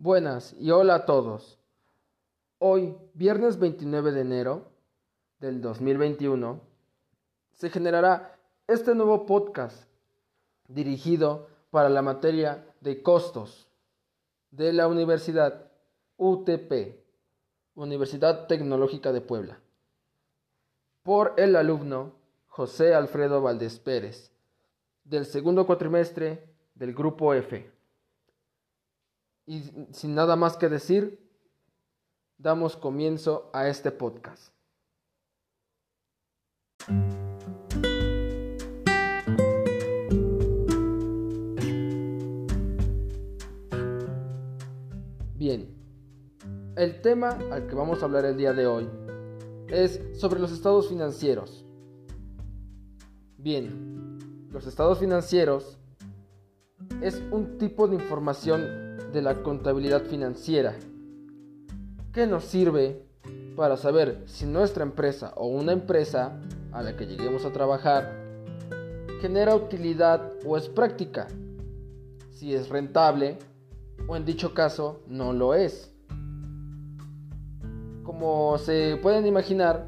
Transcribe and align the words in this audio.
Buenas 0.00 0.54
y 0.60 0.70
hola 0.70 0.94
a 0.94 1.06
todos. 1.06 1.58
Hoy, 2.60 2.94
viernes 3.14 3.58
29 3.58 4.12
de 4.12 4.20
enero 4.20 4.68
del 5.40 5.60
2021, 5.60 6.60
se 7.54 7.68
generará 7.68 8.38
este 8.68 8.94
nuevo 8.94 9.26
podcast 9.26 9.88
dirigido 10.68 11.48
para 11.70 11.88
la 11.88 12.02
materia 12.02 12.64
de 12.80 13.02
costos 13.02 13.66
de 14.52 14.72
la 14.72 14.86
Universidad 14.86 15.68
UTP, 16.16 17.02
Universidad 17.74 18.46
Tecnológica 18.46 19.10
de 19.10 19.20
Puebla, 19.20 19.58
por 21.02 21.34
el 21.38 21.56
alumno 21.56 22.12
José 22.46 22.94
Alfredo 22.94 23.42
Valdés 23.42 23.80
Pérez, 23.80 24.30
del 25.02 25.26
segundo 25.26 25.66
cuatrimestre 25.66 26.48
del 26.76 26.94
Grupo 26.94 27.34
F. 27.34 27.77
Y 29.48 29.62
sin 29.92 30.14
nada 30.14 30.36
más 30.36 30.58
que 30.58 30.68
decir, 30.68 31.26
damos 32.36 32.76
comienzo 32.76 33.48
a 33.54 33.66
este 33.66 33.90
podcast. 33.90 34.52
Bien, 45.34 45.74
el 46.76 47.00
tema 47.00 47.30
al 47.50 47.66
que 47.66 47.74
vamos 47.74 48.02
a 48.02 48.04
hablar 48.04 48.26
el 48.26 48.36
día 48.36 48.52
de 48.52 48.66
hoy 48.66 48.86
es 49.68 49.98
sobre 50.12 50.40
los 50.40 50.52
estados 50.52 50.90
financieros. 50.90 51.64
Bien, 53.38 54.18
los 54.50 54.66
estados 54.66 54.98
financieros 54.98 55.78
es 57.00 57.22
un 57.30 57.56
tipo 57.56 57.88
de 57.88 57.94
información 57.94 58.87
de 59.12 59.22
la 59.22 59.42
contabilidad 59.42 60.02
financiera, 60.04 60.74
que 62.12 62.26
nos 62.26 62.44
sirve 62.44 63.02
para 63.56 63.76
saber 63.76 64.22
si 64.26 64.46
nuestra 64.46 64.84
empresa 64.84 65.32
o 65.36 65.46
una 65.46 65.72
empresa 65.72 66.38
a 66.72 66.82
la 66.82 66.96
que 66.96 67.06
lleguemos 67.06 67.44
a 67.44 67.52
trabajar 67.52 68.12
genera 69.20 69.54
utilidad 69.54 70.32
o 70.46 70.56
es 70.56 70.68
práctica, 70.68 71.26
si 72.30 72.54
es 72.54 72.68
rentable 72.68 73.38
o 74.06 74.16
en 74.16 74.24
dicho 74.24 74.54
caso 74.54 75.00
no 75.08 75.32
lo 75.32 75.54
es. 75.54 75.92
Como 78.04 78.58
se 78.58 78.98
pueden 79.02 79.26
imaginar, 79.26 79.86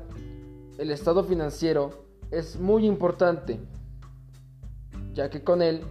el 0.79 0.91
estado 0.91 1.25
financiero 1.25 2.05
es 2.31 2.59
muy 2.59 2.87
importante, 2.87 3.61
ya 5.15 5.31
que 5.31 5.43
con 5.43 5.63
él 5.63 5.83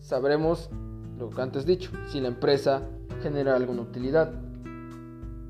sabremos 0.00 0.70
lo 1.20 1.28
que 1.28 1.42
antes 1.42 1.66
dicho, 1.66 1.90
si 2.08 2.20
la 2.20 2.28
empresa 2.28 2.82
genera 3.22 3.54
alguna 3.54 3.82
utilidad. 3.82 4.32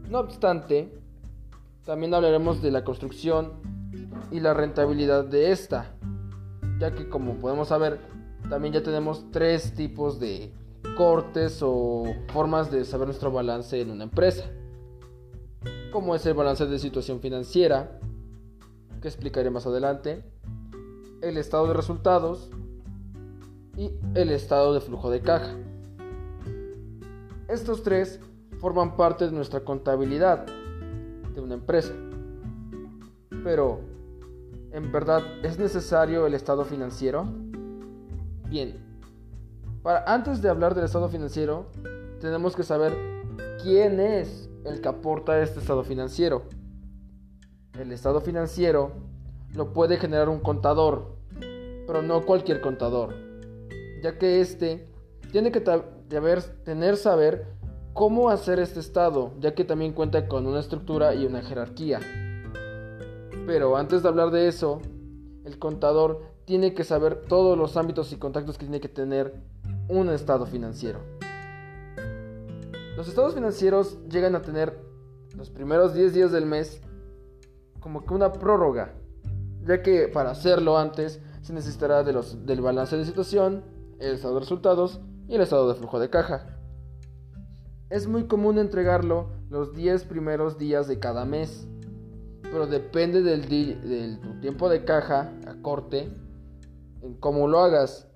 No 0.09 0.19
obstante, 0.19 0.93
también 1.85 2.13
hablaremos 2.13 2.61
de 2.61 2.73
la 2.73 2.83
construcción 2.83 3.53
y 4.33 4.41
la 4.41 4.53
rentabilidad 4.53 5.25
de 5.25 5.53
esta, 5.53 5.95
ya 6.81 6.93
que 6.93 7.09
como 7.09 7.35
podemos 7.37 7.69
saber, 7.69 8.01
también 8.49 8.75
ya 8.75 8.83
tenemos 8.83 9.31
tres 9.31 9.73
tipos 9.75 10.19
de 10.19 10.53
cortes 10.97 11.61
o 11.63 12.05
formas 12.33 12.73
de 12.73 12.85
saber 12.85 13.07
nuestro 13.07 13.31
balance 13.31 13.81
en 13.81 13.93
una 13.93 14.05
empresa, 14.05 14.51
como 15.93 16.17
es 16.17 16.27
el 16.27 16.35
balance 16.35 16.67
de 16.67 16.81
situación 16.81 17.21
financiera, 17.21 18.01
que 19.01 19.07
explicaré 19.07 19.51
más 19.51 19.67
adelante, 19.67 20.25
el 21.23 21.37
estado 21.37 21.69
de 21.69 21.75
resultados, 21.75 22.51
el 24.15 24.31
estado 24.31 24.75
de 24.75 24.81
flujo 24.81 25.11
de 25.11 25.21
caja. 25.21 25.55
Estos 27.49 27.83
tres 27.83 28.21
forman 28.59 28.97
parte 28.97 29.27
de 29.27 29.33
nuestra 29.33 29.61
contabilidad 29.61 30.47
de 31.35 31.41
una 31.41 31.55
empresa. 31.55 31.93
Pero, 33.45 33.81
¿en 34.73 34.91
verdad 34.91 35.23
es 35.45 35.59
necesario 35.59 36.27
el 36.27 36.35
estado 36.35 36.65
financiero? 36.65 37.25
Bien, 38.49 38.77
para 39.83 40.05
antes 40.13 40.43
de 40.43 40.49
hablar 40.49 40.75
del 40.75 40.85
estado 40.85 41.09
financiero, 41.09 41.67
tenemos 42.21 42.57
que 42.57 42.65
saber 42.65 42.93
quién 43.63 44.01
es 44.01 44.51
el 44.65 44.81
que 44.81 44.89
aporta 44.89 45.41
este 45.41 45.61
estado 45.61 45.85
financiero. 45.85 46.43
El 47.79 47.93
estado 47.93 48.21
financiero 48.21 48.91
lo 49.55 49.73
puede 49.73 49.97
generar 49.99 50.29
un 50.29 50.41
contador, 50.41 51.15
pero 51.87 52.03
no 52.03 52.27
cualquier 52.27 52.61
contador 52.61 53.30
ya 54.03 54.19
que 54.19 54.41
éste 54.41 54.89
tiene 55.33 55.53
que 55.53 55.61
tener 55.61 56.97
saber 56.97 57.47
cómo 57.93 58.31
hacer 58.31 58.59
este 58.59 58.81
estado, 58.81 59.33
ya 59.41 59.55
que 59.55 59.65
también 59.65 59.93
cuenta 59.93 60.27
con 60.29 60.47
una 60.47 60.61
estructura 60.61 61.15
y 61.15 61.27
una 61.27 61.43
jerarquía. 61.43 62.01
Pero 63.47 63.77
antes 63.77 64.03
de 64.03 64.09
hablar 64.09 64.31
de 64.31 64.49
eso, 64.49 64.81
el 65.45 65.59
contador 65.59 66.23
tiene 66.45 66.75
que 66.75 66.85
saber 66.85 67.23
todos 67.29 67.57
los 67.57 67.77
ámbitos 67.77 68.13
y 68.13 68.17
contactos 68.17 68.59
que 68.59 68.65
tiene 68.65 68.81
que 68.81 68.89
tener 68.89 69.35
un 69.89 70.09
estado 70.09 70.47
financiero. 70.47 71.01
Los 72.97 73.09
estados 73.09 73.35
financieros 73.35 73.99
llegan 74.09 74.35
a 74.35 74.43
tener 74.43 74.79
los 75.37 75.51
primeros 75.51 75.95
10 75.95 76.13
días 76.13 76.33
del 76.33 76.47
mes 76.47 76.81
como 77.81 78.05
que 78.05 78.15
una 78.15 78.33
prórroga, 78.33 78.95
ya 79.65 79.83
que 79.83 80.09
para 80.09 80.31
hacerlo 80.31 80.77
antes 80.79 81.21
se 81.41 81.53
necesitará 81.53 82.03
de 82.03 82.13
los, 82.13 82.45
del 82.45 82.61
balance 82.61 82.97
de 82.97 83.05
situación, 83.05 83.65
el 84.01 84.15
estado 84.15 84.35
de 84.35 84.41
resultados 84.41 85.01
y 85.29 85.35
el 85.35 85.43
estado 85.43 85.69
de 85.69 85.75
flujo 85.75 86.01
de 86.01 86.11
caja. 86.11 86.57
Es 87.91 88.07
muy 88.07 88.25
común 88.25 88.59
entregarlo 88.59 89.31
los 89.51 89.75
10 89.75 90.05
primeros 90.05 90.59
días 90.59 90.89
de 90.89 90.99
cada 90.99 91.25
mes, 91.25 91.69
pero 92.43 92.67
depende 92.67 93.23
del, 93.23 93.49
del 93.49 94.41
tiempo 94.41 94.69
de 94.69 94.85
caja 94.85 95.33
a 95.47 95.55
corte 95.63 96.11
en 97.03 97.15
cómo 97.15 97.47
lo 97.47 97.61
hagas, 97.61 98.09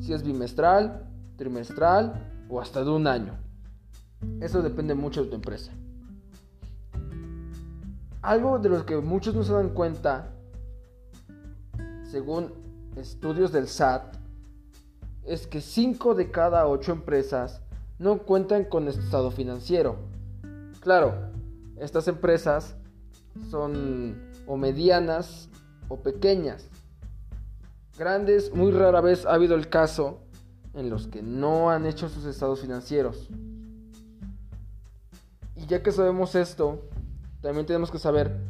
si 0.00 0.12
es 0.12 0.22
bimestral, 0.22 1.08
trimestral 1.36 2.44
o 2.48 2.60
hasta 2.60 2.82
de 2.82 2.90
un 2.90 3.06
año. 3.06 3.38
Eso 4.40 4.62
depende 4.62 4.94
mucho 4.94 5.24
de 5.24 5.30
tu 5.30 5.36
empresa. 5.36 5.72
Algo 8.22 8.58
de 8.58 8.68
lo 8.68 8.84
que 8.84 8.96
muchos 8.96 9.34
no 9.34 9.42
se 9.42 9.52
dan 9.52 9.70
cuenta, 9.70 10.32
según 12.02 12.52
estudios 12.96 13.52
del 13.52 13.68
SAT, 13.68 14.19
es 15.24 15.46
que 15.46 15.60
5 15.60 16.14
de 16.14 16.30
cada 16.30 16.66
8 16.66 16.92
empresas 16.92 17.62
no 17.98 18.22
cuentan 18.22 18.64
con 18.64 18.88
este 18.88 19.02
estado 19.02 19.30
financiero. 19.30 19.96
Claro, 20.80 21.14
estas 21.76 22.08
empresas 22.08 22.74
son 23.50 24.30
o 24.46 24.56
medianas 24.56 25.48
o 25.88 25.98
pequeñas. 25.98 26.68
Grandes, 27.98 28.54
muy 28.54 28.72
rara 28.72 29.00
vez 29.00 29.26
ha 29.26 29.34
habido 29.34 29.54
el 29.54 29.68
caso 29.68 30.20
en 30.74 30.88
los 30.88 31.06
que 31.06 31.22
no 31.22 31.70
han 31.70 31.84
hecho 31.86 32.08
sus 32.08 32.24
estados 32.24 32.60
financieros. 32.60 33.28
Y 35.56 35.66
ya 35.66 35.82
que 35.82 35.92
sabemos 35.92 36.34
esto, 36.34 36.80
también 37.42 37.66
tenemos 37.66 37.90
que 37.90 37.98
saber 37.98 38.40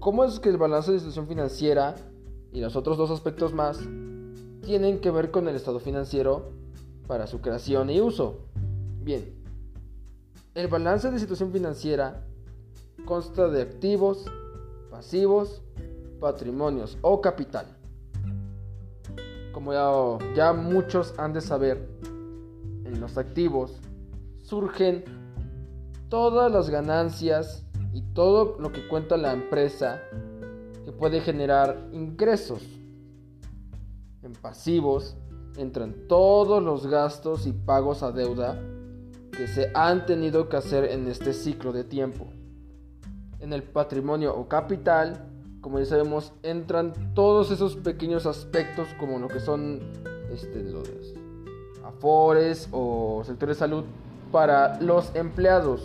cómo 0.00 0.24
es 0.24 0.40
que 0.40 0.48
el 0.48 0.56
balance 0.56 0.90
de 0.90 0.98
situación 0.98 1.28
financiera 1.28 1.94
y 2.52 2.60
los 2.60 2.74
otros 2.74 2.98
dos 2.98 3.10
aspectos 3.10 3.54
más 3.54 3.78
tienen 4.62 5.00
que 5.00 5.10
ver 5.10 5.30
con 5.30 5.48
el 5.48 5.56
estado 5.56 5.80
financiero 5.80 6.52
para 7.06 7.26
su 7.26 7.40
creación 7.40 7.90
y 7.90 8.00
uso. 8.00 8.38
Bien, 9.02 9.34
el 10.54 10.68
balance 10.68 11.10
de 11.10 11.18
situación 11.18 11.52
financiera 11.52 12.24
consta 13.04 13.48
de 13.48 13.62
activos, 13.62 14.24
pasivos, 14.90 15.62
patrimonios 16.20 16.96
o 17.02 17.20
capital. 17.20 17.66
Como 19.52 20.18
ya, 20.34 20.52
muchos 20.52 21.18
han 21.18 21.32
de 21.32 21.40
saber, 21.40 21.88
en 22.84 23.00
los 23.00 23.18
activos 23.18 23.80
surgen 24.42 25.04
todas 26.08 26.50
las 26.52 26.70
ganancias 26.70 27.64
y 27.92 28.02
todo 28.14 28.56
lo 28.58 28.72
que 28.72 28.86
cuenta 28.88 29.16
la 29.16 29.32
empresa 29.32 30.00
que 30.84 30.92
puede 30.92 31.20
generar 31.20 31.88
ingresos 31.92 32.62
en 34.22 34.32
pasivos 34.32 35.16
entran 35.56 35.94
todos 36.08 36.62
los 36.62 36.86
gastos 36.86 37.46
y 37.46 37.52
pagos 37.52 38.02
a 38.02 38.12
deuda 38.12 38.58
que 39.36 39.46
se 39.46 39.70
han 39.74 40.06
tenido 40.06 40.48
que 40.48 40.56
hacer 40.56 40.84
en 40.84 41.08
este 41.08 41.32
ciclo 41.32 41.72
de 41.72 41.84
tiempo. 41.84 42.26
En 43.40 43.52
el 43.52 43.62
patrimonio 43.62 44.34
o 44.34 44.46
capital, 44.46 45.26
como 45.60 45.78
ya 45.78 45.86
sabemos, 45.86 46.32
entran 46.42 47.14
todos 47.14 47.50
esos 47.50 47.76
pequeños 47.76 48.26
aspectos 48.26 48.88
como 48.98 49.18
lo 49.18 49.28
que 49.28 49.40
son 49.40 49.80
este, 50.30 50.64
afores 51.84 52.68
o 52.72 53.22
sectores 53.24 53.56
de 53.56 53.60
salud 53.60 53.84
para 54.30 54.80
los 54.80 55.14
empleados. 55.14 55.82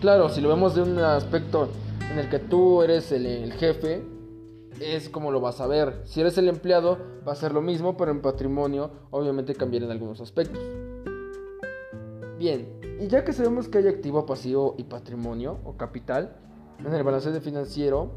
Claro, 0.00 0.28
si 0.28 0.40
lo 0.40 0.48
vemos 0.48 0.74
de 0.74 0.82
un 0.82 0.98
aspecto 0.98 1.68
en 2.10 2.18
el 2.18 2.28
que 2.28 2.38
tú 2.38 2.82
eres 2.82 3.12
el 3.12 3.52
jefe, 3.52 4.02
es 4.80 5.08
como 5.08 5.30
lo 5.30 5.40
vas 5.40 5.60
a 5.60 5.66
ver. 5.66 6.02
Si 6.04 6.20
eres 6.20 6.38
el 6.38 6.48
empleado, 6.48 6.98
va 7.26 7.32
a 7.32 7.36
ser 7.36 7.52
lo 7.52 7.62
mismo, 7.62 7.96
pero 7.96 8.10
en 8.10 8.20
patrimonio 8.20 8.90
obviamente 9.10 9.54
cambiar 9.54 9.84
en 9.84 9.90
algunos 9.90 10.20
aspectos. 10.20 10.62
Bien, 12.38 12.80
y 13.00 13.06
ya 13.06 13.24
que 13.24 13.32
sabemos 13.32 13.68
que 13.68 13.78
hay 13.78 13.88
activo, 13.88 14.26
pasivo 14.26 14.74
y 14.78 14.84
patrimonio 14.84 15.58
o 15.64 15.76
capital 15.76 16.36
en 16.78 16.92
el 16.92 17.02
balance 17.02 17.40
financiero, 17.40 18.12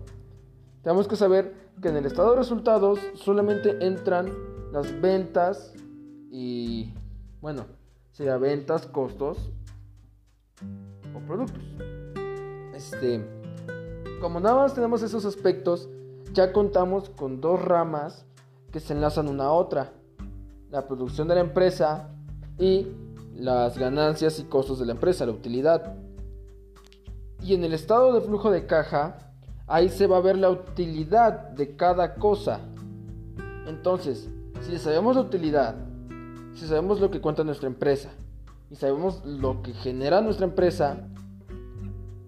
tenemos 0.81 1.07
que 1.07 1.15
saber 1.15 1.53
que 1.81 1.89
en 1.89 1.97
el 1.97 2.05
estado 2.05 2.31
de 2.31 2.37
resultados 2.37 2.99
solamente 3.15 3.85
entran 3.85 4.31
las 4.71 4.99
ventas 5.01 5.73
y, 6.31 6.93
bueno, 7.41 7.65
sea 8.11 8.37
ventas, 8.37 8.85
costos 8.87 9.51
o 11.15 11.19
productos. 11.27 11.63
Este, 12.73 13.23
como 14.21 14.39
nada 14.39 14.55
más 14.55 14.73
tenemos 14.73 15.01
esos 15.01 15.25
aspectos, 15.25 15.89
ya 16.35 16.51
contamos 16.51 17.09
con 17.09 17.39
dos 17.39 17.63
ramas 17.63 18.25
que 18.71 18.81
se 18.81 18.93
enlazan 18.93 19.29
una 19.29 19.45
a 19.45 19.51
otra. 19.51 19.93
La 20.69 20.85
producción 20.85 21.29
de 21.29 21.35
la 21.35 21.41
empresa 21.41 22.09
y 22.59 22.87
las 23.33 23.77
ganancias 23.77 24.37
y 24.39 24.43
costos 24.43 24.79
de 24.79 24.85
la 24.85 24.91
empresa, 24.91 25.25
la 25.25 25.31
utilidad. 25.31 25.95
Y 27.41 27.53
en 27.53 27.63
el 27.63 27.73
estado 27.73 28.13
de 28.13 28.21
flujo 28.21 28.51
de 28.51 28.67
caja, 28.67 29.31
ahí 29.65 29.87
se 29.87 30.07
va 30.07 30.17
a 30.17 30.21
ver 30.21 30.37
la 30.37 30.49
utilidad 30.49 31.51
de 31.51 31.77
cada 31.77 32.15
cosa. 32.15 32.59
Entonces, 33.65 34.29
si 34.61 34.77
sabemos 34.77 35.15
la 35.15 35.21
utilidad, 35.21 35.75
si 36.53 36.67
sabemos 36.67 36.99
lo 36.99 37.11
que 37.11 37.21
cuenta 37.21 37.45
nuestra 37.45 37.67
empresa 37.67 38.09
y 38.69 38.75
sabemos 38.75 39.23
lo 39.25 39.61
que 39.61 39.73
genera 39.73 40.19
nuestra 40.19 40.45
empresa, 40.45 41.07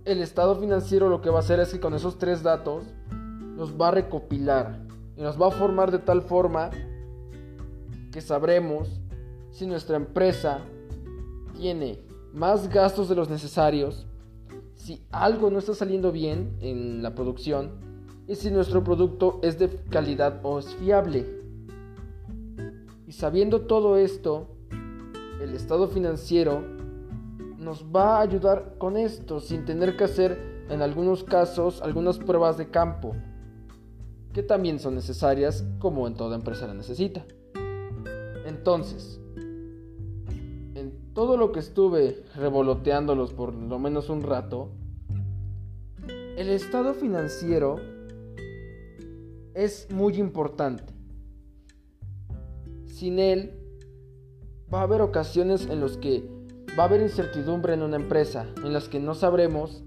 el 0.05 0.21
estado 0.21 0.55
financiero 0.55 1.09
lo 1.09 1.21
que 1.21 1.29
va 1.29 1.37
a 1.37 1.41
hacer 1.41 1.59
es 1.59 1.73
que 1.73 1.81
con 1.81 1.93
esos 1.93 2.17
tres 2.17 2.41
datos 2.41 2.85
nos 3.57 3.73
va 3.73 3.87
a 3.87 3.91
recopilar 3.91 4.79
y 5.17 5.21
nos 5.21 5.41
va 5.41 5.47
a 5.47 5.51
formar 5.51 5.91
de 5.91 5.97
tal 5.97 6.21
forma 6.21 6.69
que 8.11 8.21
sabremos 8.21 9.01
si 9.49 9.65
nuestra 9.65 9.97
empresa 9.97 10.59
tiene 11.57 11.99
más 12.33 12.69
gastos 12.69 13.09
de 13.09 13.15
los 13.15 13.31
necesarios, 13.31 14.05
si 14.75 15.01
algo 15.11 15.49
no 15.49 15.57
está 15.57 15.73
saliendo 15.73 16.11
bien 16.11 16.55
en 16.61 17.01
la 17.01 17.15
producción 17.15 17.71
y 18.27 18.35
si 18.35 18.51
nuestro 18.51 18.83
producto 18.83 19.39
es 19.41 19.57
de 19.57 19.69
calidad 19.89 20.39
o 20.43 20.59
es 20.59 20.75
fiable. 20.75 21.25
Y 23.07 23.11
sabiendo 23.11 23.61
todo 23.61 23.97
esto, 23.97 24.49
el 25.41 25.55
estado 25.55 25.87
financiero 25.87 26.61
nos 27.57 27.85
va 27.85 28.17
a 28.17 28.21
ayudar 28.21 28.75
con 28.77 28.97
esto 28.97 29.39
sin 29.39 29.65
tener 29.65 29.97
que 29.97 30.03
hacer 30.03 30.65
en 30.69 30.83
algunos 30.83 31.23
casos 31.23 31.81
algunas 31.81 32.19
pruebas 32.19 32.59
de 32.59 32.69
campo 32.69 33.15
que 34.37 34.43
también 34.43 34.79
son 34.79 34.93
necesarias 34.93 35.65
como 35.79 36.05
en 36.05 36.13
toda 36.13 36.35
empresa 36.35 36.67
la 36.67 36.75
necesita. 36.75 37.25
Entonces, 38.45 39.19
todo 41.15 41.37
lo 41.37 41.51
que 41.51 41.59
estuve 41.59 42.23
revoloteándolos 42.35 43.33
por 43.33 43.55
lo 43.55 43.79
menos 43.79 44.09
un 44.09 44.21
rato, 44.21 44.69
el 46.07 46.49
estado 46.49 46.93
financiero 46.93 47.77
es 49.55 49.87
muy 49.89 50.17
importante. 50.17 50.93
Sin 52.85 53.17
él, 53.17 53.59
va 54.71 54.81
a 54.81 54.83
haber 54.83 55.01
ocasiones 55.01 55.65
en 55.65 55.81
las 55.81 55.97
que 55.97 56.29
va 56.77 56.83
a 56.83 56.85
haber 56.85 57.01
incertidumbre 57.01 57.73
en 57.73 57.81
una 57.81 57.95
empresa, 57.95 58.45
en 58.63 58.71
las 58.71 58.87
que 58.87 58.99
no 58.99 59.15
sabremos 59.15 59.83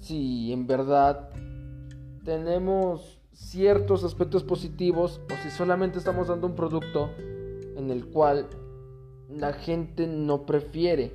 si 0.00 0.52
en 0.52 0.66
verdad 0.66 1.30
tenemos 2.24 3.17
ciertos 3.38 4.02
aspectos 4.02 4.42
positivos 4.42 5.20
o 5.26 5.42
si 5.42 5.50
solamente 5.50 5.98
estamos 5.98 6.26
dando 6.26 6.48
un 6.48 6.56
producto 6.56 7.08
en 7.76 7.90
el 7.90 8.06
cual 8.06 8.48
la 9.30 9.52
gente 9.52 10.06
no 10.06 10.44
prefiere. 10.44 11.12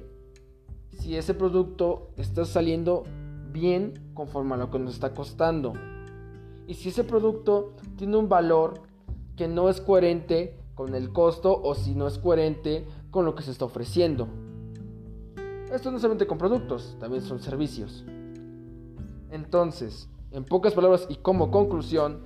Si 0.91 1.17
ese 1.17 1.33
producto 1.33 2.11
está 2.15 2.45
saliendo 2.45 3.03
bien 3.51 4.11
conforme 4.13 4.53
a 4.55 4.57
lo 4.57 4.71
que 4.71 4.79
nos 4.79 4.93
está 4.93 5.13
costando. 5.13 5.73
Y 6.65 6.75
si 6.75 6.89
ese 6.89 7.03
producto 7.03 7.73
tiene 7.97 8.15
un 8.15 8.29
valor 8.29 8.81
que 9.35 9.49
no 9.49 9.69
es 9.69 9.81
coherente 9.81 10.57
con 10.75 10.95
el 10.95 11.11
costo 11.11 11.61
o 11.61 11.75
si 11.75 11.93
no 11.93 12.07
es 12.07 12.17
coherente 12.17 12.87
con 13.11 13.25
lo 13.25 13.35
que 13.35 13.43
se 13.43 13.51
está 13.51 13.65
ofreciendo. 13.65 14.27
Esto 15.71 15.91
no 15.91 15.99
solamente 15.99 16.25
con 16.25 16.37
productos, 16.37 16.95
también 16.99 17.21
son 17.21 17.39
servicios. 17.39 18.05
Entonces, 19.29 20.07
en 20.33 20.43
pocas 20.43 20.73
palabras 20.73 21.05
y 21.09 21.15
como 21.17 21.51
conclusión, 21.51 22.21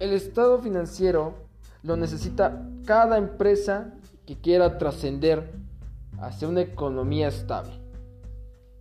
el 0.00 0.12
estado 0.14 0.58
financiero 0.58 1.34
lo 1.82 1.96
necesita 1.96 2.66
cada 2.86 3.18
empresa 3.18 3.94
que 4.26 4.40
quiera 4.40 4.78
trascender 4.78 5.52
hacia 6.18 6.48
una 6.48 6.62
economía 6.62 7.28
estable, 7.28 7.72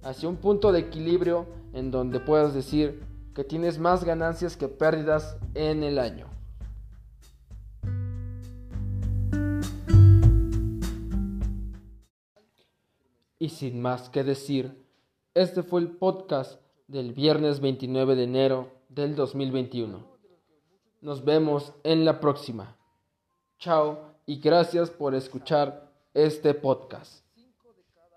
hacia 0.02 0.30
un 0.30 0.38
punto 0.38 0.72
de 0.72 0.80
equilibrio 0.80 1.48
en 1.74 1.92
donde 1.92 2.22
puedas 2.22 2.54
decir 2.54 3.04
que 3.36 3.44
tienes 3.44 3.78
más 3.78 4.06
ganancias 4.06 4.56
que 4.56 4.70
pérdidas 4.70 5.38
en 5.54 5.84
el 5.84 6.00
año. 6.00 6.28
Y 13.38 13.50
sin 13.50 13.82
más 13.82 14.10
que 14.10 14.24
decir, 14.24 14.86
este 15.34 15.64
fue 15.64 15.82
el 15.82 15.92
podcast 15.92 16.60
del 16.90 17.14
viernes 17.14 17.60
29 17.60 18.16
de 18.16 18.24
enero 18.24 18.72
del 18.90 19.16
2021. 19.16 20.04
Nos 21.02 21.24
vemos 21.24 21.72
en 21.84 22.04
la 22.04 22.20
próxima. 22.20 22.76
Chao 23.60 24.00
y 24.26 24.40
gracias 24.40 24.90
por 24.90 25.14
escuchar 25.14 25.94
este 26.16 26.56
podcast. 26.56 27.29